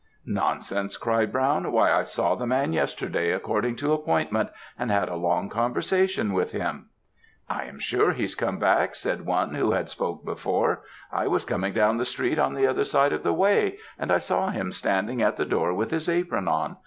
[0.25, 5.15] "'Nonsense,' cried Brown, 'Why, I saw the man yesterday according to appointment, and had a
[5.15, 6.87] long conversation with him.'
[7.47, 10.81] "'I am sure he's come back,' said one who had spoke before.
[11.11, 14.17] 'I was coming down the street on the other side of the way, and I
[14.17, 16.77] saw him standing at the door with his apron on.